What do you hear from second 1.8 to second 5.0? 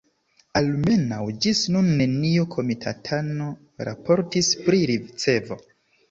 neniu komitatano raportis pri